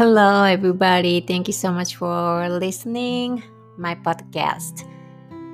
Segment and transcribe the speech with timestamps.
[0.00, 1.20] Hello, everybody.
[1.20, 3.42] Thank you so much for listening
[3.76, 4.88] my podcast.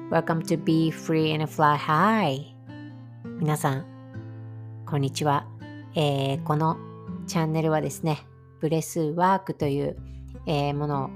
[0.08, 2.54] Welcome to Be Free and Fly High.
[3.40, 3.84] 皆さん、
[4.86, 5.48] こんにちは。
[5.96, 6.76] えー、この
[7.26, 8.20] チャンネルはですね、
[8.60, 9.96] ブレスワークという、
[10.46, 11.08] えー、ものを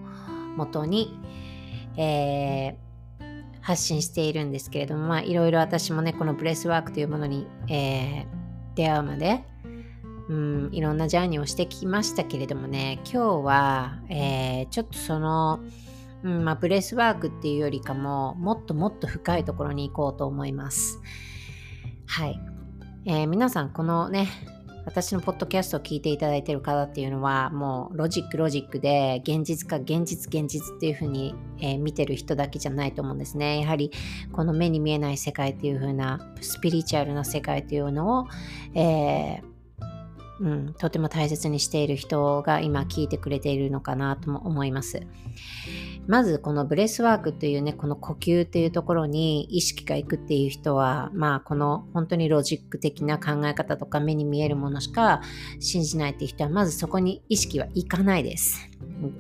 [0.57, 1.17] 元に、
[1.97, 8.27] えー、発信しているんですけれども、まあ、いろいろ私もね、このブレスワークというものに、えー、
[8.75, 9.45] 出会うまで、
[10.31, 15.59] うん、いろんな journey をしてきましたけれどもね、今日は、えー、ちょっとその、
[16.23, 21.01] うんまあ、ブレスワークっていうよりかも、もっともっと深いところに行こうと思います。
[22.07, 22.41] はい。
[23.07, 24.29] えー、皆さん、このね、
[24.85, 33.61] 私のポッドキャストを聞いていただいている方っていうのはもうロジックロジックで現実か現実現実っていうふうに、えー、見てる人だけじゃないと思うんですね。
[33.61, 33.91] やはり
[34.33, 38.29] この目に見えない世界っていうふうなスピリチュアルな世界っていうのを、
[38.75, 39.50] えー
[40.41, 45.03] うん、とても大切にしている人が今聞いてくれているのかなとも思います。
[46.07, 55.21] まずこのブレスワークというね、この呼吸っていうところに意識がいくっていう人は、まあこの本当にロジック的な考え方とか目に見えるものしか
[55.61, 58.67] 信じないっていう人は、まずそこに意識はいかないです。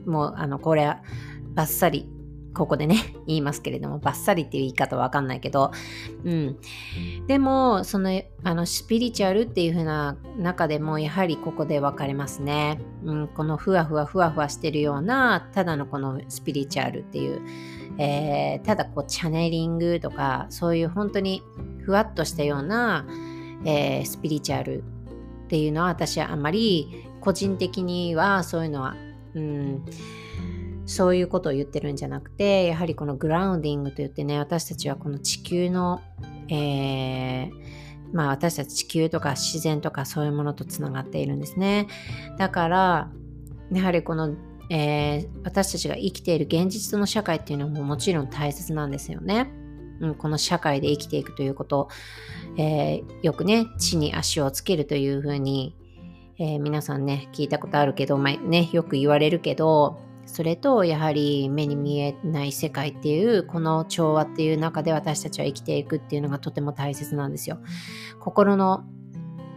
[0.07, 1.03] もうあの、これは
[1.55, 2.09] バッサリ
[2.55, 5.71] ここでね、 言いますけれども、バッサリっていう言い方わかんないけど、
[6.25, 6.57] うん。
[7.27, 12.81] でも、その、あの、スピリチュアルっていう風な中でも、やはりここで分かれますね。
[13.05, 17.41] うん、このふわふわふわふわしてるような、ただのこのスピリチュアルっていう、
[17.99, 21.43] えー、ただこう、チャネリングとか、そういう本当に
[21.85, 23.07] ふわっとしたような、
[23.65, 24.83] えー、スピリチュアル
[25.45, 28.97] っていうのは、私はあんまり、個人的にはそういうのは、
[29.35, 29.85] うん、
[30.87, 36.01] そういうことを言ってるんじゃなくて、やはりこのグラウンディングといってね、私たちはこの地球の、
[36.49, 37.51] えー、
[38.13, 41.87] まあ私たち地球とか自然とかそういうものとつながっているんですね。
[42.39, 43.11] だから、
[43.73, 44.35] やはりこの、
[44.69, 49.53] えー、私たちが生きている現実の社会っていうのももちろん大切なんですよね。
[50.01, 51.89] うん、この社会で生きていくということ、
[52.57, 55.77] えー、よくね、地に足をつけるというふうに、
[56.39, 60.01] えー、皆さんね、聞いたことあるけど、まあ、ね、よく言われるけど、
[60.33, 67.59] それとやはり目に見えない世界っていうこの調和っていう中で私たちは生きていくっていうのがとても大切なんですよ。
[68.21, 68.85] 心の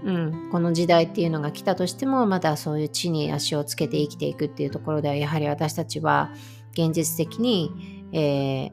[0.04, 6.34] うん、この時代っていうのが来たとしてもまだそういう地に足をつけて生きていくっていうところではやはり私たちは
[6.74, 8.72] 現実的に、え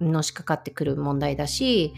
[0.00, 1.92] ー、のしかかってくる問題だし、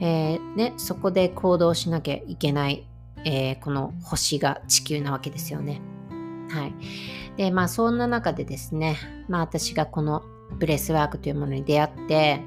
[0.00, 2.86] えー、ね、そこで行動しなきゃいけない、
[3.24, 5.80] えー、この星が地球なわけですよね。
[6.48, 6.74] はい。
[7.36, 8.96] で、まあそんな中でですね、
[9.28, 10.22] まあ私がこの
[10.58, 12.40] ブレスワークというものに出会って、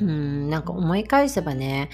[0.00, 1.90] うん、なんか思い返せばね、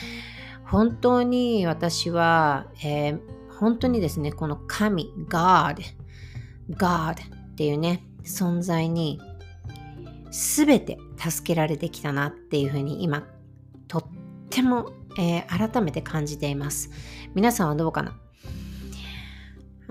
[0.64, 3.20] 本当に私は、えー、
[3.58, 5.82] 本当にですね、この神、God、
[6.70, 9.20] God っていうね、存在に
[10.30, 13.26] 全て助けられてきたなっていうふうに今、
[13.86, 14.04] とっ
[14.48, 16.90] ても、えー、改めて感じています。
[17.34, 18.18] 皆さんはどうかな？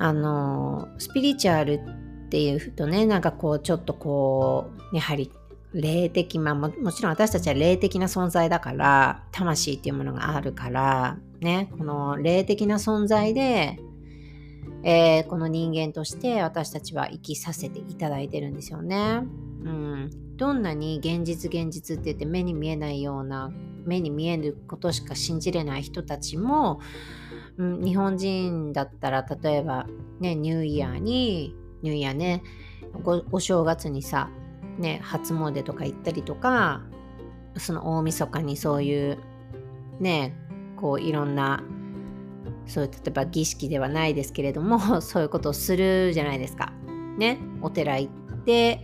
[0.01, 5.31] あのスピリチュアルっていうとねなんかこうちょっとこうやはり
[5.73, 13.77] 霊的まあももちろん私たちは霊的な存在だから魂っていうものがあるからねこの霊的な存在で、
[14.83, 19.21] えー、この人間として私たちは生きさせていただいてるんですよね。
[19.63, 23.51] うん、どんなに現実現実って言って目に見えないような
[23.85, 26.79] 目に見えることしか信じれない人たちも
[27.61, 29.85] うん、日本人だったら例えば
[30.19, 32.41] ねニューイヤーにニューイヤーね
[33.31, 34.31] お正月にさ
[34.79, 36.81] ね初詣とか行ったりとか
[37.57, 39.19] その大晦日にそういう
[39.99, 40.35] ね
[40.75, 41.63] こういろんな
[42.65, 46.73] そういう例えば儀式ではないですけれども そういうことをするじゃないですか。
[47.19, 48.81] ねお寺行って、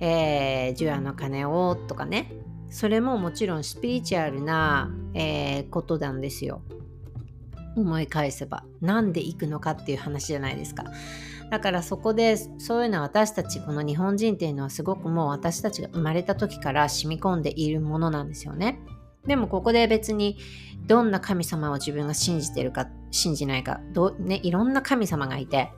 [0.00, 2.32] えー、除夜の鐘をとかね
[2.70, 6.62] それももちろんスピリチュアルな、えー、ことなんですよ。
[7.80, 10.84] 思い返せばなんで行くのかっていう話じゃないですか
[11.50, 18.80] だからそこでそういうのは私たちこの日本人っていうのはすごくもう私たちが生まれた時から染み込んでいるものなんですよね
[19.26, 20.38] でもここで別に
[20.86, 25.70] どんな神様を自分が信じてるか信じないかど、ね、いろんな神様がいて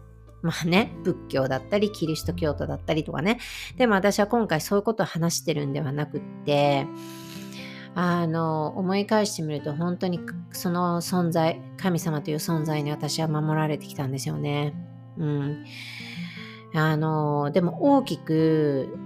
[0.42, 3.38] まあね、仏教だったり、キリスト教徒だったりとかね。
[3.76, 6.86] でも私は今回そういうことを話してるんではなくって、
[7.94, 10.20] あの思い返してみると本当に
[10.52, 14.74] その存在神様という存在に私は守られてきたんですよね。
[15.18, 15.64] うん、
[16.74, 18.96] あのでも大きく、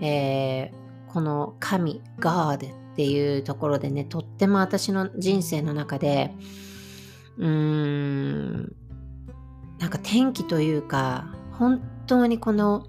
[0.00, 2.56] えー、この神 God
[2.92, 6.32] っていうところでねとっても私の人生の中で
[7.38, 8.76] うーん
[9.78, 12.86] なんか天気というか本当にこの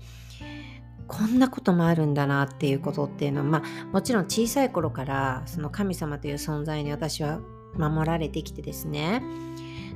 [1.08, 7.40] こんなこともあるんだなっていうことっていうのは、まあ、もちろん小さい頃からその神様という存在に私は
[7.78, 9.22] 守られてきてですね。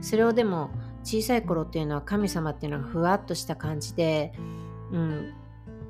[0.01, 0.69] それをでも
[1.03, 4.33] 小さい頃っていうのは神様っていうのがふわっとした感じで、
[4.91, 5.33] うん、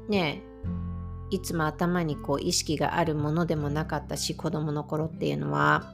[0.08, 0.44] ね
[1.30, 5.94] いつも頭にこう意識があるものでもなかったし子供の頃っていうのは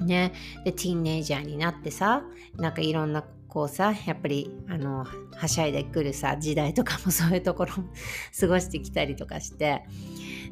[0.00, 0.32] ね
[0.64, 2.22] でティーンネイジャーになってさ
[2.56, 3.24] なんかいろんな
[3.58, 7.72] こうさやっぱりあのはしゃいでくるさ時代とかも そういうところ
[8.38, 9.82] 過ごしてきたりとかして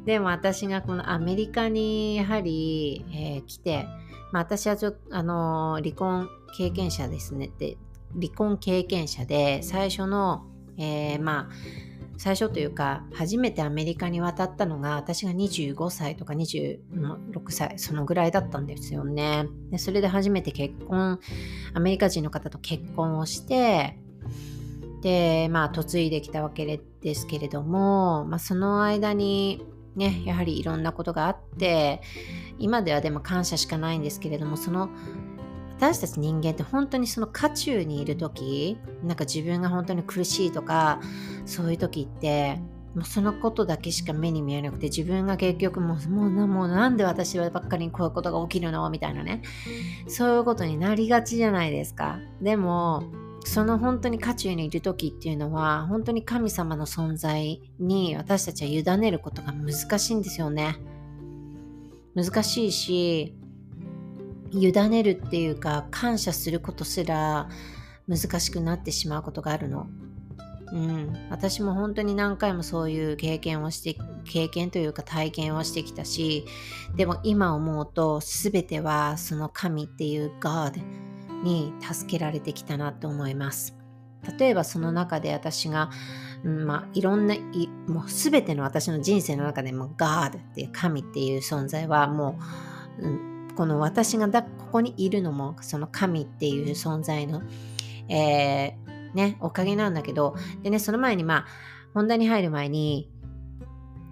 [0.04, 3.86] でも私がこのアメリカにやはり、えー、来て、
[4.32, 7.78] まあ、私はちょっとあの離婚経験者ですねって
[8.12, 10.44] 離婚経験者で最初の、
[10.76, 11.48] えー、まあ
[12.16, 16.78] 最初というか初めてアメリカに渡ったのが私が25歳とか26
[17.50, 19.46] 歳そのぐらいだったんですよね。
[19.70, 21.20] でそれで初めて結婚
[21.74, 23.98] アメリカ人の方と結婚をして
[25.02, 29.62] でまあ嫁いできたわけですけれども、まあ、その間に
[29.94, 32.00] ねやはりいろんなことがあって
[32.58, 34.88] 今ではでも感謝しかないんですけれどもその
[35.78, 41.00] 私たち人間って本当にその渦中にいる時なんか自分が本当に苦しいとか
[41.44, 42.60] そういう時って
[42.94, 49.42] もうそのことだけしか目に見えなくて自分が結局もうもうなもうなんで私はばっかりにこういうことが起きるのみたいなね。
[50.08, 52.18] そういうことになりがちじゃないですか。
[52.40, 53.04] でも
[53.44, 60.78] その本当に渦中にいる時っていうのは本当に神様の存在に私たちは委ねることが難しいんですよね。
[62.14, 63.36] 難しいし
[64.52, 67.48] 委ねるっていうか感謝することすら
[68.08, 69.86] 難しくなってしまうことがあるの。
[70.72, 76.44] うん、私も本当に何回もそういう経験をして経験というか体験をしてきたし
[76.96, 80.82] でも今思うと全てはその神っていう God
[81.44, 83.76] に助けられてきたなと思います
[84.38, 85.90] 例えばその中で私が、
[86.42, 87.36] うん、まあいろんな
[87.86, 92.40] もう全ての私の人生の中でも God っていう神っていう存在はも
[92.98, 97.42] う、うんこの私がだここにいるのもその神っていう存在の、
[98.08, 101.46] えー、ね、おかげなんだけど、でね、その前にまあ、
[101.94, 103.10] 本題に入る前に、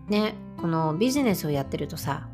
[0.09, 2.29] ね、このビジネスをやってるとさ、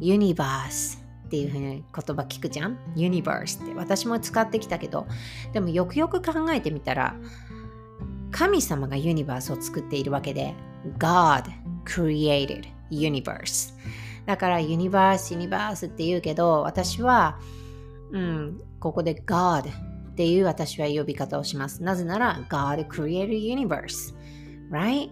[0.00, 2.78] ユニバースっていうふうに言葉聞くじゃん？
[2.96, 5.06] ユニバースって私も使ってきたけど、
[5.52, 7.16] でもよくよく考えてみたら、
[8.30, 10.54] 神様がユニバースを作っているわけで、
[10.98, 11.44] God
[11.84, 13.74] created universe。
[14.26, 17.38] だからユニバース、ユニバースって言うけど、私は、
[18.12, 21.82] うん、ここで God っていう私は呼び方をします。
[21.82, 24.14] なぜなら God created universe.
[24.70, 25.10] Right?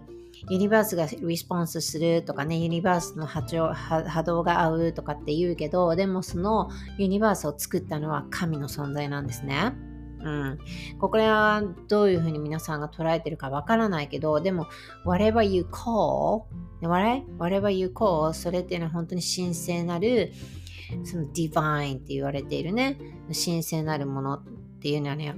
[0.51, 9.73] ユニバースがリスポンスするとかね、ユニバースの波長波動が合うとかって言うけど、でもそのユニバースを作ったのは神の存在なんですね。
[10.21, 10.59] うん。
[10.99, 14.67] これはどういうふうに皆さんが捉えてるかわからないけど、でも、
[15.05, 16.45] whatever you call,
[16.83, 20.33] whatever you call, それっていうのは本当に神聖なる、
[21.05, 24.43] その divine って言われているね、神聖なるものっ
[24.81, 25.35] ていうのはね、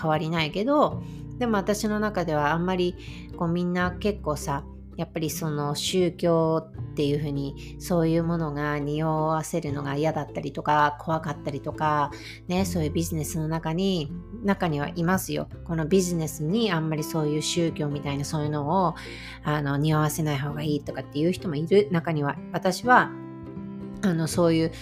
[0.00, 1.02] 変わりないけど、
[1.38, 2.96] でも私の中ではあんまり
[3.36, 4.64] こうみんな結構さ、
[4.96, 6.68] やっぱりその宗教
[7.00, 12.10] っていうふうにそういうものが匂わせるのが嫌だったりとか怖かったりとか
[12.46, 14.12] ねそういうビジネスの中に
[14.44, 15.48] 中にはいますよ。
[15.64, 18.94] このビジネスにあんまりそういう宗教みたいなそういうのを
[19.44, 21.88] あの匂わせない方がいいとかっていう人もいる。
[21.90, 23.10] 中には私は
[24.02, 24.72] あのそういう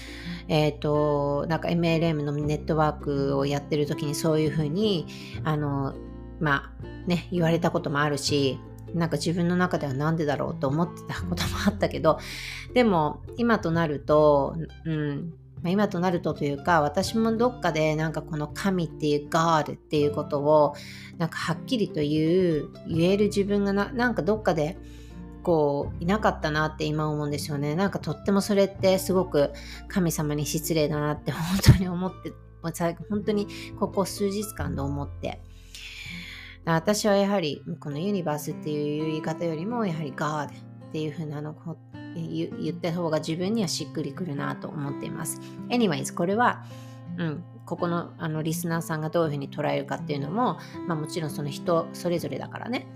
[0.48, 5.06] えっ、ー、となんか MLM のネットワークをやってる時にそういうふうに
[5.44, 5.94] あの
[6.40, 8.58] まあね言われたこともあるし
[8.94, 12.18] なんか自分の中では何でだろうと思ってたこともあったけど、
[12.74, 20.74] でも今となると、うんま、今となるとというか、私もどっかでなんかこの神っていう God っていうことを
[21.18, 24.76] なんかはっきりと言う、言える自分がななんかどっかで
[25.42, 27.74] こういなかったなって今思うんですよね。
[27.74, 29.52] なんかとってもそれってすごく
[29.88, 32.32] 神様に失礼だなって本当に思って、
[33.08, 33.46] 本当に
[33.78, 35.40] ここ数日間で思って。
[36.64, 40.50] 私はやはりこのユニバースっていう言い方よりもやはり God っ
[40.92, 41.76] ていう風なのを
[42.14, 45.40] 言った方が自分にはしっくりくるなと思っています。
[45.68, 46.64] Anyways これは、
[47.16, 52.86] うん、ここのあのリスナーさんがどういうふうに捉えるかっていうのも、まあ、もちろんその人それぞれだからね。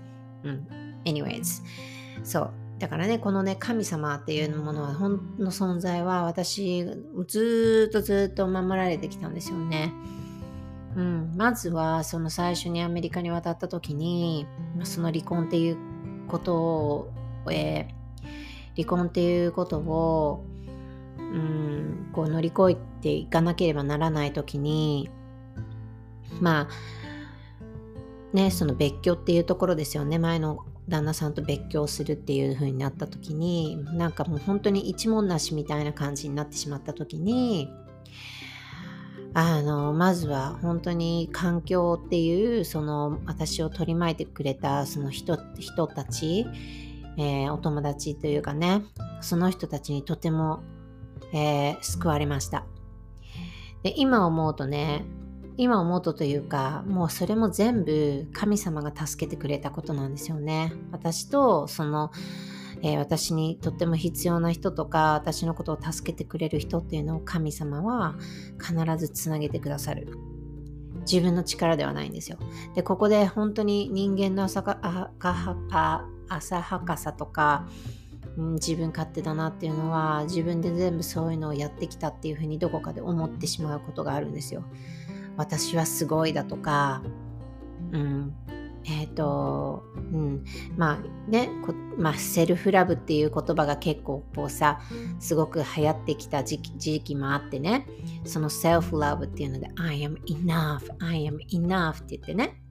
[0.43, 0.67] うん。
[1.05, 1.63] Anyways
[2.23, 6.85] そうだからねこのね神様っていうものは本の存在は私
[7.27, 9.93] ずっとずっと守られてきたんですよね。
[10.95, 14.45] うん、まずはその最初にアメリカに渡った時に
[14.83, 15.77] その離婚っていう
[16.27, 17.11] ことを、
[17.51, 20.45] えー、離婚っていうことを、
[21.17, 25.09] うん、こう乗り越えていかなければならない時に
[26.39, 30.19] まあねその別居っていうところですよね。
[30.19, 37.69] 前の旦那さんと別居をするっていう風になった時になんかもう本当に一文なしみたいな感じになってしまった時に
[39.35, 46.45] あのまずは本当に環境っていうその私を取り巻いてくれたその人人たち、
[47.17, 48.83] えー、お友達というかね
[49.21, 50.61] その人たちにとても、
[51.33, 52.65] えー、救われました。
[53.81, 55.03] で今思うとね
[55.57, 60.73] 今思うとというかもうそれも全部神様が助けてくれたことなんですよね。
[60.91, 62.11] 私とその、
[62.83, 68.15] えー、私にとっても必要な人とか私のことを助けてくれる人っていうのを神様は
[68.59, 70.09] 必ずつなげてくださる
[71.09, 72.37] 自分の力ではないんですよ
[72.75, 77.67] でここで本当に人間の浅は浅はかさとか
[78.37, 84.63] うん、自分勝手だなっていうのは自分で全部そういうのをやってきたっていうふうにどこかで思ってしまうことがあるんですよ。
[85.37, 87.03] 私はすごいだとか、
[87.91, 88.33] うん、
[88.85, 90.43] えっ、ー、と、うん、
[90.77, 91.49] まあね、
[91.97, 94.81] まあ、セルフラブっていう言葉が結構こうさ、
[95.19, 97.87] すごく流行ってきた時期時期もあってね、
[98.25, 102.61] そのセルフラブっていうので、I am enough, I am enough って言ってね、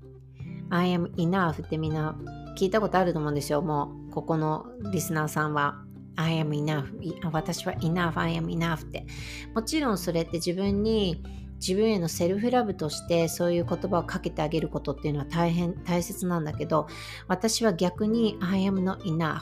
[0.71, 2.17] I am enough ってみんな
[2.59, 3.63] 聞いたことあると思うんですよ。
[3.63, 5.83] もう、ここのリスナーさんは。
[6.15, 6.93] I am enough.
[7.33, 8.19] 私は enough.
[8.19, 9.07] I am enough って。
[9.55, 11.23] もちろんそれって自分に
[11.67, 16.89] 自分へのセルフラブとしてそういう言葉をかけてあげることっていうのは大変大切なんだけど
[17.29, 19.41] 私は逆に I am not enough.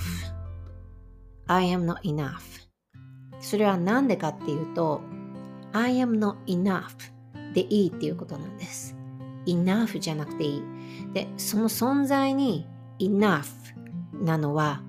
[1.46, 2.68] I am not enough.
[3.40, 5.00] それは何でかっていうと
[5.72, 6.84] I am not enough
[7.54, 8.94] でいいっていうことなんです。
[9.46, 10.62] enough じゃなくていい。
[11.14, 12.66] でその存在に
[12.98, 13.46] enough
[14.22, 14.82] なのは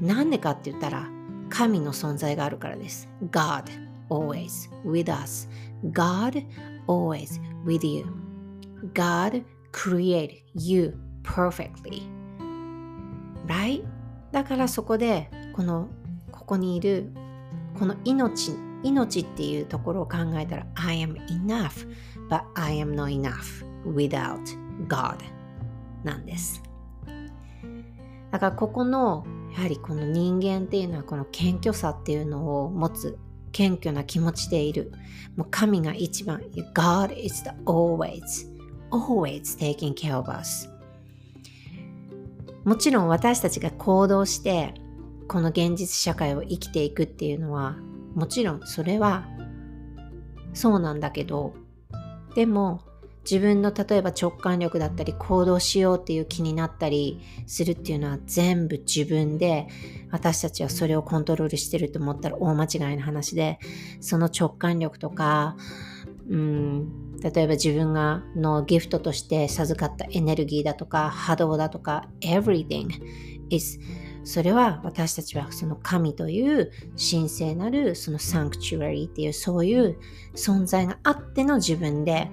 [0.00, 1.10] 何でかって言ったら
[1.50, 3.08] 神の存在があるからです。
[3.32, 3.64] God
[4.10, 5.48] always with us.
[5.92, 6.44] God
[6.88, 8.06] always with you.
[8.94, 12.02] God create you perfectly.
[13.46, 13.84] Right?
[14.32, 15.88] だからそこでこの
[16.32, 17.12] ここにいる
[17.78, 18.52] この命
[18.82, 21.86] 命っていうところを考えたら I am enough
[22.28, 24.40] but I am not enough without
[24.86, 25.16] God
[26.04, 26.62] なんです。
[28.30, 33.18] だからここのやはりこの人間っていうのはこの謙虚さっていうのを持つ
[33.52, 34.92] 謙虚な気持ちでいる。
[35.36, 36.40] もう神が一番。
[36.74, 38.48] God is the always,
[38.90, 40.68] always taking care of us.
[42.64, 44.74] もちろん私たちが行動して
[45.26, 47.76] この現実社会を生きていくっていうのは
[48.14, 49.26] もちろんそれは
[50.52, 51.54] そうなんだけど
[52.34, 52.82] でも
[53.30, 59.68] 自分の例えば直感力だったり行動しようっていう気になったりするっていうのは全部自分で
[60.10, 63.58] 私たちはそれをコントロールしてると思ったら大間違いな話で
[64.00, 65.56] その直感力とか
[66.30, 72.88] うん例えば自分がのギフトとして授かったエネルギーだとか波動だとか everything
[73.50, 73.78] is
[74.24, 79.98] それは私たちはその神という神聖なるそのサンクチュアリーっていうそういう
[80.34, 82.30] 存在があっての自分で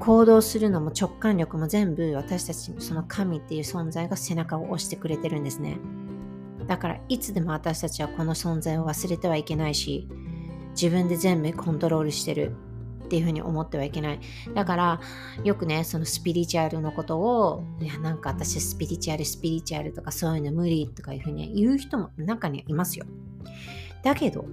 [0.00, 5.78] 行動するのも直感力も全部私たちその神っていう存在が背中を押してくれてるんですね。
[6.66, 10.08] だからいつでも私たちはこの存在を忘れてはいけないし
[10.70, 12.52] 自分で全部コントロールしてる
[13.04, 14.20] っていうふうに思ってはいけない。
[14.54, 15.00] だから
[15.44, 23.04] よくねそのスピリチュアルのことをいやなんか私スピリチュアルスピリチュアルとかそういうの無理とかいうふうに言う人も中にはいますよ。
[24.02, 24.46] だけど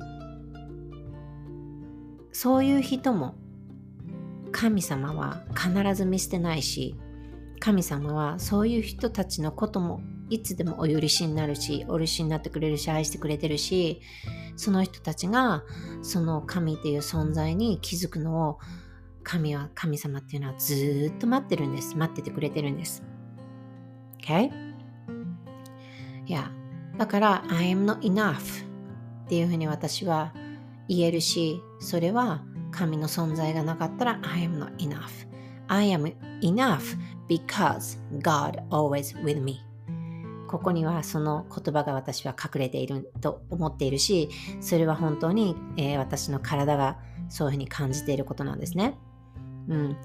[2.33, 3.35] そういう人も
[4.57, 6.95] 神様は必ず見捨てないし
[7.59, 14.01] 神様はそういう人たちのこともいつでもお許しになるしお許しになってくれるし愛してくれてるし
[14.55, 15.63] その人たちが
[16.01, 18.59] その神っていう存在に気づくのを
[19.21, 23.03] 神は神様っていうのはずっと待ってるんです待っててくれてるんです
[24.23, 24.51] OK?
[26.25, 26.51] いや
[26.97, 28.65] だから I am not enough
[29.25, 30.33] っていうふうに私は
[30.89, 32.43] 言えるしそれは
[32.77, 35.27] 神の存在がなかったら I am not enough.
[35.67, 36.95] I am enough
[37.27, 39.61] because God always with me.
[40.47, 44.29] ここにはその言葉が私は隠れていると思っているし、
[44.61, 48.97] それは本当に、えー、私の体がそういうふうに感じていることなんですね。
[49.67, 49.97] うん。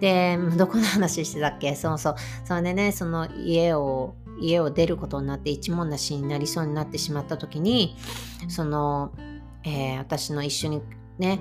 [0.00, 1.74] で、どこの話してたっけ？
[1.74, 2.14] そうそう。
[2.44, 7.96] それでね、その家を、家を出ることになって一文なしになりそうになってしまった時に、
[8.48, 9.12] その、
[9.64, 10.80] えー、私の一緒に
[11.18, 11.40] ね、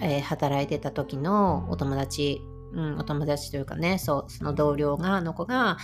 [0.00, 2.40] えー、働いてた時のお友達、
[2.72, 5.78] うん、お友達というかね、そう、その同僚が、の子が、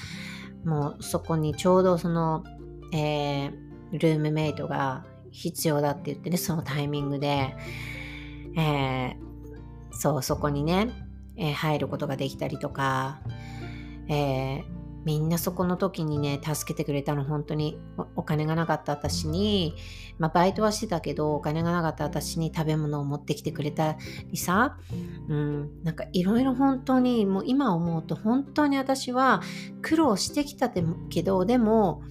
[0.64, 2.44] もうそこにちょうどその、
[2.92, 3.52] えー、
[3.92, 7.54] ルームメイトが必要だって言ってね、そのタイミングで、
[8.56, 9.16] えー、
[9.92, 10.90] そう、そこにね、
[11.37, 13.20] えー、入ることができたりとか、
[14.08, 14.64] えー、
[15.04, 17.78] みんなそこの時にね、助けてくれたの、本当に。
[18.14, 19.75] お金がなかった私に、
[20.18, 23.97] まあバイトはしてたけど、お金がなかった私に食べ物を持ってきてくれた
[24.30, 24.78] りさ、
[25.28, 29.42] うん、なんかいろいろ本当に、もう今思うと本当に私は
[29.80, 32.02] 苦労してきたけど、でも、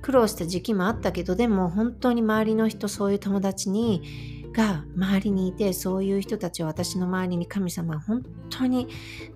[0.00, 8.88] 苦労した時期もあったけど、でも本当に周りの人、そういう友達に、が周りにいてそういう人たちを私の周りに神様本当に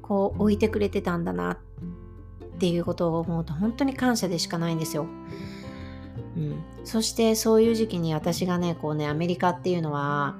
[0.02, 1.58] こう置いてくれてたんだな。
[2.56, 5.06] っていうことを思うと本当に感謝でしかないんですよ。
[6.36, 10.36] うん、そしてそういう時期に私がねこうねアメリカっていうのは、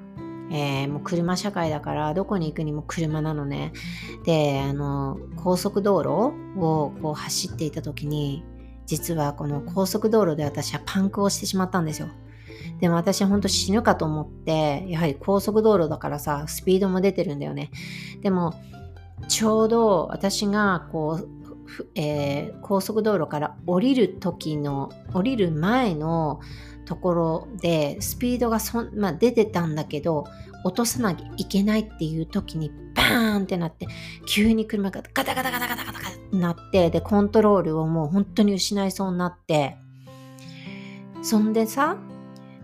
[0.51, 3.71] えー、もう車社会だからどこに行くにも車なのね。
[4.25, 6.09] であの高速道路
[6.59, 8.43] をこう走っていた時に
[8.87, 12.09] 実はこの高速道路で私はパンクをしてしまったんですよ。
[12.79, 17.69] でも私は本当死ぬかと思ってやはり高速道路だからさスピードも出てるんだよね。
[18.21, 18.53] でも
[19.27, 21.36] ちょうど私がこう
[21.95, 26.39] えー、高速道路から降りる時の降りる前の
[26.85, 30.25] ところでスピードがそ、まあ、出てたんだけど
[30.63, 33.87] 落とさなきゃいけないっていう時にバーンってなって
[34.25, 39.77] 急に車がガタガタガタガタガタガタってなってでコントロールをもう本当に失いそうになって。
[41.21, 41.97] そんでさ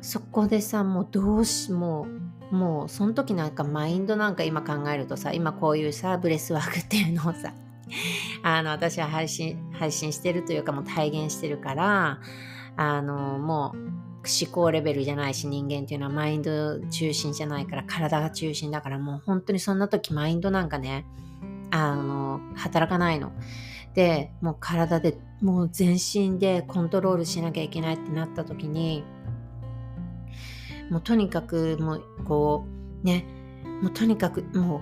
[0.01, 2.07] そこでさもうどうしも
[2.51, 7.53] うもうその時なんかマインドなんか今考えるとさ今こういうさブレスワークっていうのをさ
[8.43, 12.19] あの、私は配信、配信してるというかもう体現してるから、
[12.75, 21.05] あの、もう思考レベルじゃないし人間っていうのはマインド中心じゃないから体が中心だからもう本当にそんな時マインドなんかね、
[21.71, 23.31] あの、働かないの。
[23.93, 29.03] で、もう体で、もう全身でコントロールしなきゃいけないってなった時に、
[30.89, 32.65] もうとにかくもうこ
[33.03, 33.25] うね、
[33.81, 34.81] もうとにかくもう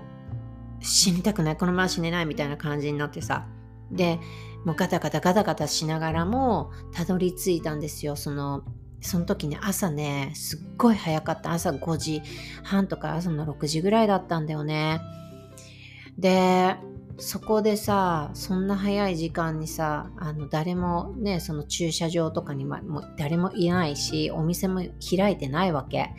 [0.81, 3.47] 死にたくないこのまま死ねないみたいな感じになってさ。
[3.91, 4.19] で
[4.65, 8.15] もうガタガタガタガタしながらもたどり着いたんですよ。
[8.15, 8.63] その
[9.01, 11.51] その時ね朝ねすっごい早かった。
[11.51, 12.21] 朝5時
[12.63, 15.01] 半とか朝の6時ぐらいだったんだよね。
[16.17, 16.75] で
[17.17, 22.79] そこでさそんな早い時間にさあの誰もねその駐車場とかにも
[23.17, 26.11] 誰もいないしお店も開いてないわけ。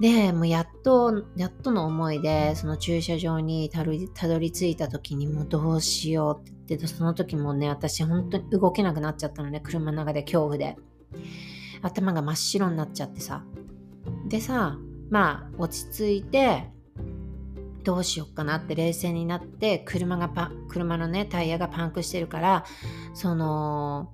[0.00, 10.76] で、もうやっと、やっとの思いで、その駐車場にたどりたどり着いた時にもうどうしようって言って、その時もね、私本当に動けなくなっちゃったのね、車の中で恐怖で。
[11.82, 13.44] 頭が真っ白になっちゃってさ。
[14.28, 14.78] でさ、
[15.10, 16.70] まあ、落ち着いて、
[17.84, 22.64] どうしよっかなって冷静になって、車がパ、車のね、タイヤがパンクしてるから、
[23.14, 24.12] その、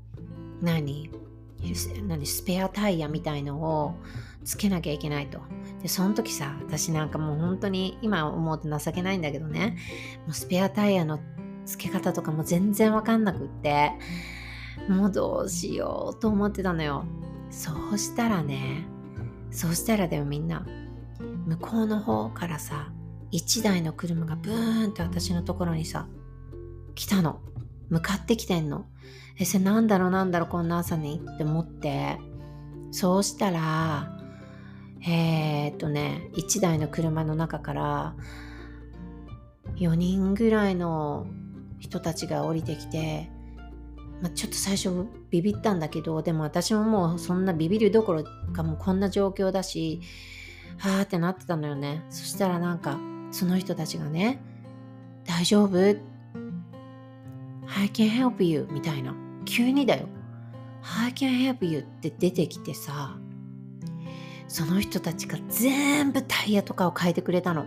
[0.63, 1.11] 何？
[2.07, 2.27] 何？
[2.27, 3.95] スペアタイヤみたいのを
[4.47, 5.41] つけなきゃいけないと。
[5.83, 9.77] で、その時さ、私なんかもう本当に今思うと情けないんだけどね、
[10.21, 11.19] もうスペアタイヤの
[11.67, 13.91] 付け方とかも全然わかんなくって、
[14.89, 17.05] もうどうしようと思ってたのよ。
[17.51, 18.87] そうしたらね、
[19.51, 20.65] そうしたらでもみんな、
[21.47, 22.93] 向こうの方からさ、
[23.33, 26.07] 一台の車がブーンって私のところにさ、
[26.95, 27.41] 来たの。
[27.89, 28.87] 向かってきてんの。
[29.39, 32.19] え、それなんだろうなんだろうこんな朝にって思って、
[32.91, 34.16] そうしたら、
[35.03, 38.15] えー、っとね、1台の車の中から
[39.77, 41.27] 4人ぐらいの
[41.79, 43.31] 人たちが降りてきて、
[44.23, 50.01] まあ、ちょっと最初ビビったんだけど、でも私ももうそんなビビるどころかもうこんな状況だし、
[50.79, 52.05] はーってなってたのよね。
[52.11, 52.99] そしたらなんか、
[53.31, 54.41] その人たちがね、
[55.25, 55.97] 大丈夫 ?I
[57.93, 59.15] can help you みたいな。
[59.45, 60.09] 急にだよ。
[61.05, 63.19] I can help you って出てきてさ、
[64.49, 67.67] その人たちが全部タイヤとかを変えてくれたの。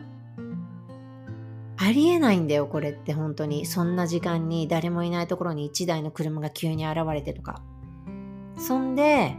[1.82, 3.66] ありえないんだよ、これって本当に。
[3.66, 7.62] そんな時間に誰もいないところに1台の車が急に現れてとか。
[8.58, 9.36] そんで、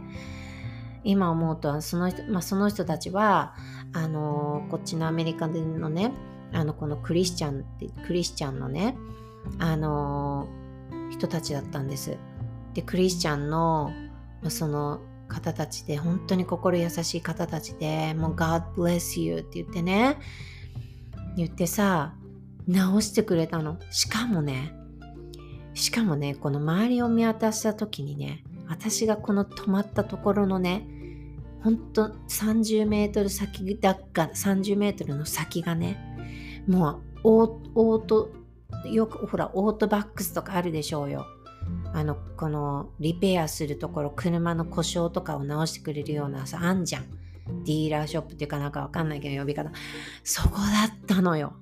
[1.03, 3.55] 今思うと、その人、まあ、その人たちは、
[3.93, 6.11] あのー、こっちのアメリカでのね、
[6.51, 8.97] あの、このクリスチャンって、クリスチャンのね、
[9.59, 12.17] あのー、人たちだったんです。
[12.73, 13.91] で、クリスチャンの、
[14.49, 20.17] その、方たちで、本当に心優しい方たちで、もう God bless you って言ってね、
[21.37, 22.13] 言ってさ、
[22.67, 23.77] 直してくれたの。
[23.89, 24.73] しかもね、
[25.73, 30.85] しかもね、この周りを見渡した時にね、私がこの止まったところのね、
[31.63, 38.31] ほんと30メートル先だっか、30メートルの先がね、もうオート、
[38.91, 41.25] よくほら、オートバックスとかあるでしょうよ。
[41.93, 47.21] あの、このリペアするところ、車の故障とかを直してくれるようなさ、あんじゃん。
[47.65, 49.71] ディーラーショップっていうかなんかわかんないけど呼び方。
[50.23, 51.53] そこだったのよ。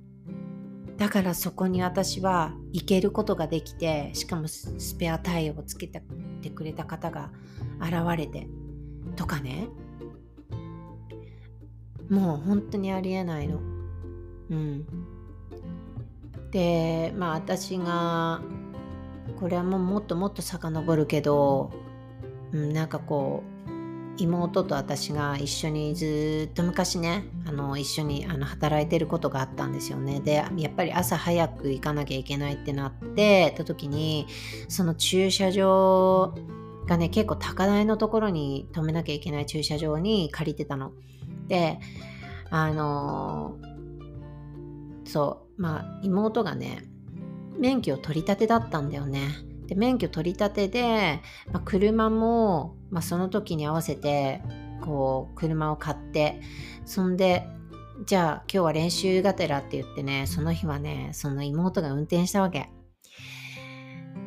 [0.98, 6.02] だからそこに私は行けることができてしかもスペアタイヤをつけて
[6.50, 7.32] くれた方が
[7.80, 8.50] 現れて
[9.16, 9.70] とかね
[12.10, 13.60] もう本当にありえないの。
[14.50, 14.86] うん。
[16.52, 18.42] でまあ私が
[19.40, 21.72] これはもうもっともっと遡るけど、
[22.52, 23.60] うん、なんかこう
[24.22, 30.20] 妹と私が一緒にずっと昔ねあの一緒にあの働いてることがあったんですよね。
[30.20, 34.28] でやっぱり朝早く行かなきゃいけないってなってた時に
[34.68, 36.36] その駐車場
[36.88, 40.92] がね結構高台のところに止めなきゃいけない駐車場に借りてたの。
[41.48, 41.80] で
[42.50, 43.58] あの
[45.06, 46.89] そうまあ妹がね
[47.60, 49.30] 免許を取り立てだったんだよね。
[49.68, 54.42] で免許取り立てで、まあ、車も、まあ、その時に合わせて
[54.82, 56.42] こう車を買って
[56.86, 57.46] そんで
[58.08, 62.70] じゃあ今日は練習がてらって言ってねその日はねその妹が運転したわけ。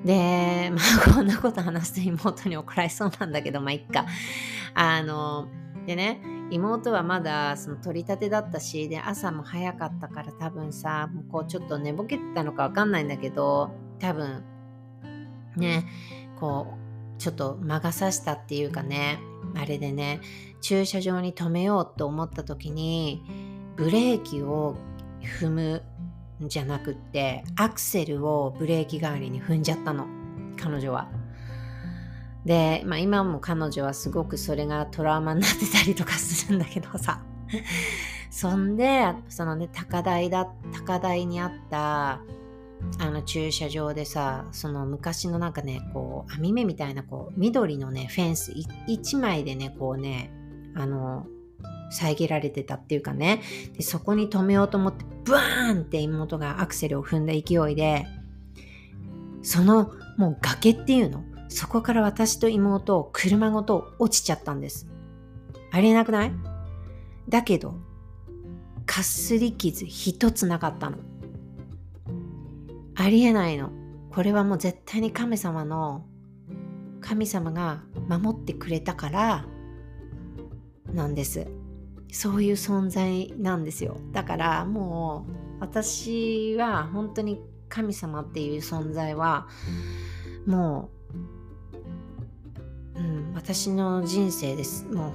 [0.05, 4.07] でまあ こんなこと話すと妹に怒られそうなんだけどまあいっか。
[4.75, 5.49] あの
[5.87, 6.21] でね
[6.53, 14.45] 妹はまだその取り立てだったしで朝も早かったから多分さもうこうちょっと寝ぼけてたのかわかんないんだけど多分
[15.57, 15.87] ね
[16.39, 16.75] こ
[17.17, 19.19] うちょっと魔が差したっていうかね
[19.57, 20.21] あれでね
[20.61, 23.25] 駐車場に止めようと思った時に
[23.77, 24.77] ブレーキを
[25.41, 25.83] 踏む
[26.45, 30.07] んじゃなくってアクセルをブレーキ代わりに踏んじゃったの
[30.61, 31.22] 彼女は。
[32.45, 37.23] で、まあ、今も彼女はすごくそれがトラウマになってたりとかするんだけどさ。
[38.31, 42.23] そんでそのね高台だ高台にあった
[42.99, 50.31] あの駐車場でさその昔のなんかねこう網目みたいなこう緑のねフェンス1枚でねこうね
[50.75, 51.27] あの
[51.91, 53.43] 遮られてたっていうかね。
[53.75, 58.07] でそこに止めようと思ってブワーンって妹がアクセルを踏んだ勢いで
[59.43, 61.23] そのもう崖っていうの
[61.53, 64.89] そこから私と妹車ごと落ちちゃったんです
[65.71, 66.33] ありえなくない？
[67.29, 67.75] だけど
[68.85, 70.99] かすり傷一つなかったの
[72.95, 73.71] ありえないの。
[74.11, 76.05] これはもう絶対に神様の
[77.01, 79.47] 神様が守ってくれたから
[80.93, 81.47] なんです。
[82.13, 83.97] そういう存在なんですよ。
[84.13, 89.49] だからもう私は本当に神様っていう存在は
[90.47, 91.02] もう、
[93.03, 94.87] うん、私の人生です。
[94.87, 95.13] も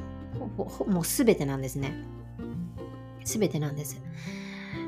[0.88, 1.94] うもう全てなんですね。
[3.24, 4.02] 全てなんです。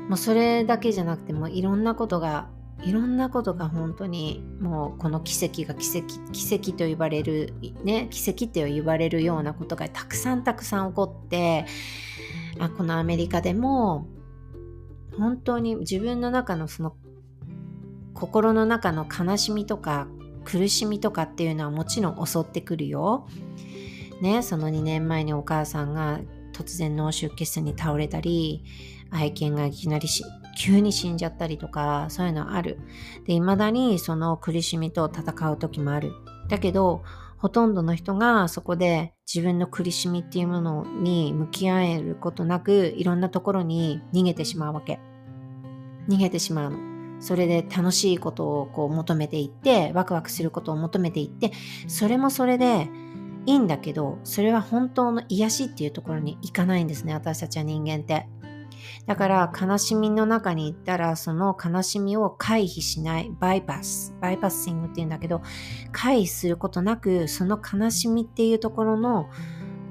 [0.08, 2.48] もうそれだけじゃなくてもいろんなことが
[2.82, 7.52] いろんなことが本当にもうこの奇跡が奇跡奇跡と言われる
[7.84, 11.66] ね奇跡って言われるようなことがたくさんたくさん起こって
[12.58, 14.06] あこのアメリカでも
[15.18, 16.96] 本当に自分の中のその
[18.14, 20.08] 心の中の悲しみとか
[20.44, 23.26] 苦しみとかっていうのはもちろん襲ってくるよ。
[24.20, 26.20] ね、その2年前にお母さんが
[26.52, 28.64] 突然脳出血に倒れたり
[29.10, 30.08] 愛犬がいきなり
[30.58, 32.78] 急に死んじゃったりとかそういうのある。
[33.26, 36.12] で未だにその苦しみと戦う時もある。
[36.48, 37.02] だけど
[37.38, 45.00] ほとんどの人がそこで自分の苦しみっていうものに向き合えることなくいろんなところに逃げてしまうわけ。
[46.08, 46.89] 逃げてしまうの。
[47.20, 51.52] それで楽しいことをこう求めていってワクワクすることを求めていって
[51.86, 52.88] それもそれで
[53.46, 58.26] いいんだけどそれは本当の癒しっていうところに行かないんですね私たちは人間って。
[59.06, 65.42] だから悲しみの中に行ったらその悲しみを回避しないバイパスバイパッシングっていうんだけど
[65.92, 69.28] 回避することなくその悲しみっていうところの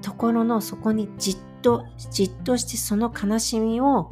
[0.01, 4.11] ところのそこにじっとじっとしてその悲しみを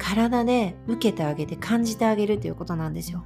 [0.00, 3.22] 体で受けてあげて感じてあげるということなんですよ。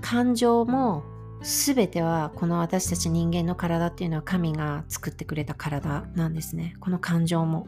[0.00, 1.02] 感情も
[1.42, 6.74] 全てはこの私たち人間の体っていうのは神が作ってくれた体なんですね。
[6.78, 7.66] この感情も。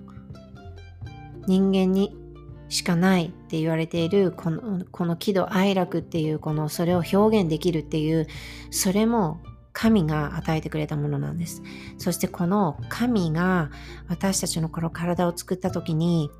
[1.46, 2.14] 人間に
[2.68, 8.28] しかないって言われているこのこの喜怒哀楽っていうこのそれを表現できるっていう
[8.70, 9.40] それも
[9.72, 11.62] 神が与えてくれたものなんです
[11.98, 13.70] そしてこの神が
[14.08, 16.30] 私たちのこの体を作った時に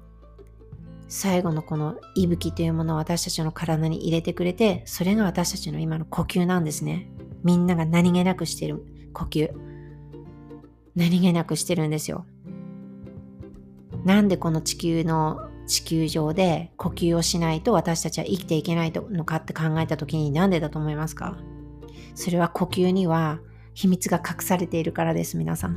[1.12, 7.10] 最後のこの息吹というものを私たちの体に入れてくれてそれが私たちの今の呼吸なんですね。
[7.42, 9.50] みんなが何気なくしてる呼吸。
[10.94, 12.26] 何気なくしてるんですよ。
[14.04, 21.36] なんでこの地球の地球上で呼吸をしないと私たちは生きていけないのかって考えた時になんでだと思いますか？
[22.14, 23.40] それは呼吸には
[23.74, 25.76] 秘密が隠されているからです皆さん。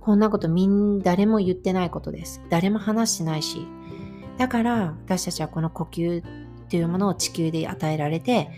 [0.00, 2.40] こんなことみん誰も言ってないことです。
[2.48, 3.66] 誰も話してないし
[4.38, 6.22] だから私たちはこの呼吸
[6.68, 8.50] というものを地球で与えられて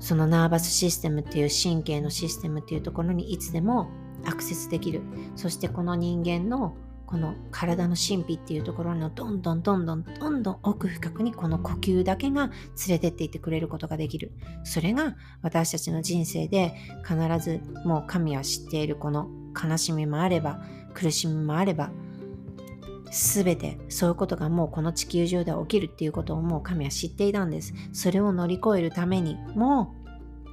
[0.00, 3.90] そのナーバスシステムっていう神経のシステムっていうところにいつでも
[4.24, 5.02] アクセスできる。
[5.36, 12.48] そしてこの人間のこの体の神秘っていうところのどんどんどんどんどんどん奥深くにこの呼吸だけが
[12.86, 14.32] 連れてっていってくれることができる。
[14.62, 19.30] それが私たちの人生で必ずもう神は知っているこの
[19.60, 21.90] 悲しみもあれば苦しみもあれば
[23.10, 27.72] 全てそういうことがもうこの地球上では起きるっていうことをもう神は知っていたんです。
[27.92, 29.94] それを乗り越えるためにも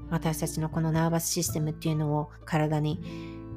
[0.09, 2.99] 私たちのこのナーバスシステムっていうのを体に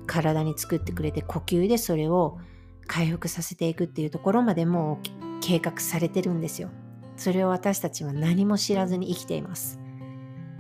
[0.07, 2.39] 体に作ってくれて呼吸でそれを
[2.87, 6.71] 回復させていくっていうところまでもう計画されてるんですよ。
[7.17, 9.79] それを私たちは何も知らずに生きています。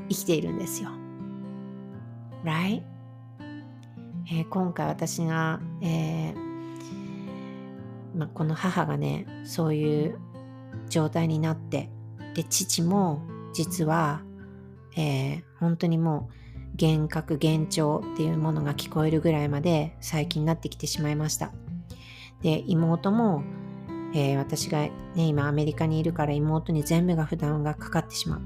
[0.09, 0.90] 生きているんですよ。
[2.44, 2.83] Right?
[4.31, 6.48] えー、今回私が、えー
[8.14, 10.18] まあ、この母がねそういう
[10.88, 11.90] 状態になって
[12.35, 14.23] で父も実は、
[14.97, 16.38] えー、本当にもう
[16.81, 21.53] 幻覚幻聴っていうものが聞こえるぐらいまで最近になってきてしまいました。
[22.42, 23.42] で妹も、
[24.14, 28.40] えー、私が、ね、今アメリカにいるから妹に全部が負担がかかってしまう。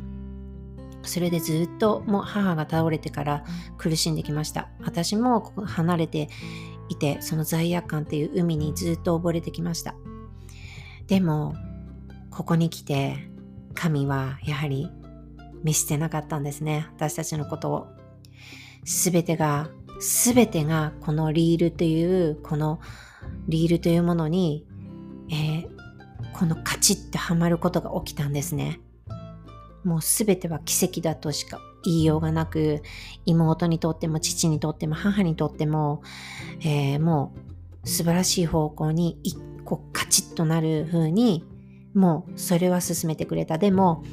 [1.02, 3.44] それでずっともう母が倒れてから
[3.76, 4.70] 苦しんできました。
[4.80, 6.28] 私も離れて
[6.88, 9.94] いてその罪悪感っていう海にずっと溺れてきました。
[11.06, 11.54] でも
[12.30, 13.16] ここに来て
[13.74, 14.90] 神はやはり
[15.62, 16.86] 見捨てなかったんですね。
[16.94, 17.88] 私たちのことを。
[18.84, 22.80] 全てが全てがこのリールというこの
[23.46, 24.66] リールというものに、
[25.30, 25.68] えー、
[26.32, 28.80] このカチッとはまることが起きたんですね。
[29.84, 32.82] もう全ては奇跡だとしか言いようがなく、
[33.26, 36.02] 妹にとっても父にとっても母にとっても、
[36.60, 37.32] えー、も
[37.84, 41.44] う素晴らしい方向に一個カチッとなる風に、
[41.94, 43.58] もうそれは進めてくれた。
[43.58, 44.04] でも、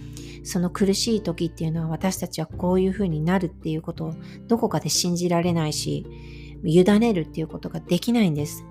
[0.43, 4.13] その苦しい時っていうのは私たちはこういう風になるっていうことを
[4.47, 6.05] どこかで信じられないし、
[6.63, 8.65] 委ねるっていうことができないんです。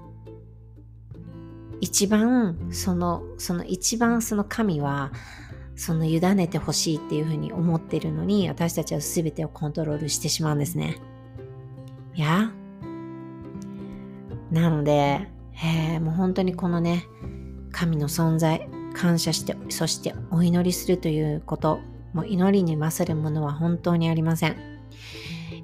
[1.81, 5.13] 一番その、その一番その神は
[5.79, 11.01] その委ねてほしいっていうふうに思ってるのに私たちは全てをコントロールしてしまうんですね。
[12.15, 12.51] いや
[14.51, 15.29] なので、
[15.63, 17.05] えー、もう本当にこのね
[17.71, 21.79] 神の存在感謝してそしてお祈りするということ
[22.13, 24.57] もう祈りに勝るものは本当にありません。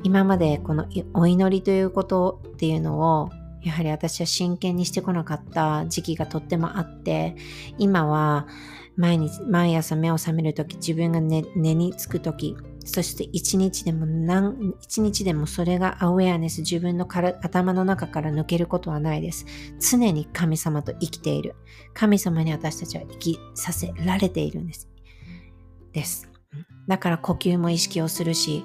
[0.05, 3.31] 今までこのお祈りということっていうのを
[3.63, 7.35] やはり私は真剣にしてこなかった時期がとってもあって
[7.79, 8.47] 今は
[8.97, 11.43] 毎日、毎朝目を覚めるとき、自分が寝
[11.75, 19.47] につくとき、そして一日でも何、一日でもそれがアウェアネス、自分のから頭の中から抜けることはないです。
[19.81, 21.57] 常に神様と生きている。
[21.95, 24.89] 神様に私たちは生きさせられているんです。
[25.93, 26.31] です。
[26.87, 28.65] だから呼吸も意識をするし、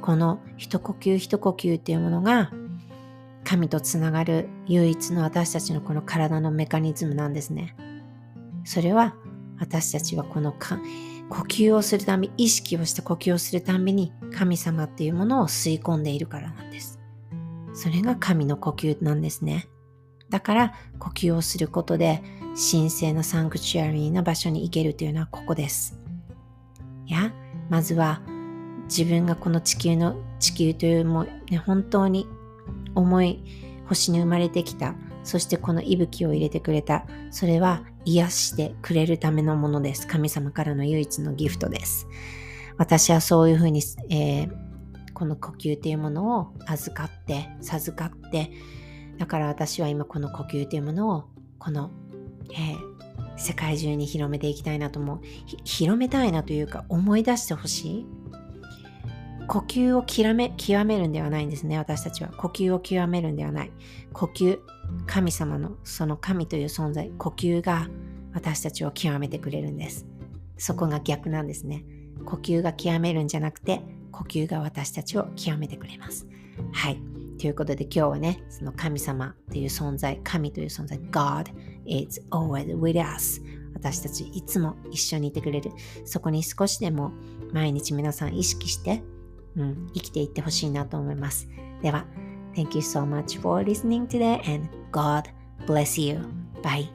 [0.00, 2.50] この一呼吸一呼吸っていうものが
[3.44, 7.76] 神とつながる唯一の私たちのこの体のメカニズムなんですね。
[8.64, 9.14] それは
[9.60, 10.78] 私たちはこのか
[11.28, 16.98] 呼吸をするため、意識をして呼吸をするために神様っていうものを吸い込んでいるからなんです。
[17.74, 19.68] それが神の呼吸なんですね。
[20.30, 22.22] だから呼吸をすることで
[22.70, 25.98] 神聖なサンクチュアリーな場所に行けるというのはここです。
[27.06, 27.32] いや、
[27.68, 28.22] まずは
[28.84, 32.26] 自分がこの地球の地球というもう、ね、本当に
[32.94, 33.44] 重い
[33.86, 37.06] 星に生まれてきたそしてこの息吹を入れてくれた。
[37.30, 40.06] それは癒してくれるためのものです。
[40.06, 42.08] 神様からの唯一のギフトです。
[42.78, 44.50] 私はそういうふうに、えー、
[45.12, 48.50] この呼吸というものを預かって、授かって、
[49.18, 51.24] だから私は今この呼吸というものを、
[51.58, 51.90] この、
[52.52, 52.78] えー、
[53.36, 55.20] 世界中に広めていきたいなと思う。
[55.64, 58.06] 広めたいなというか思い出してほしい。
[59.48, 62.30] 呼吸を極め極めるんではないんですね、私たちは。
[62.30, 63.72] 呼吸を極めるんではない。
[64.14, 64.58] 呼吸、
[65.06, 67.88] 神様のその神という存在、呼吸が
[68.32, 70.06] 私たちを極めてくれるんです。
[70.56, 71.84] そこが逆なんですね。
[72.24, 73.80] 呼吸が極めるんじゃなくて、
[74.12, 76.26] 呼吸が私たちを極めてくれます。
[76.72, 77.00] はい。
[77.38, 81.50] ということで今日はね、その神様という存在、神という存在、God
[81.86, 83.40] is always with us。
[83.74, 85.70] 私たちいつも一緒にいてくれる。
[86.04, 87.12] そこに少しでも
[87.52, 89.02] 毎日皆さん意識して
[89.58, 91.48] うん、生きていってほしいなと思います。
[91.82, 92.06] では、
[92.58, 95.30] Thank you so much for listening today and God
[95.64, 96.18] bless you.
[96.60, 96.90] Bye.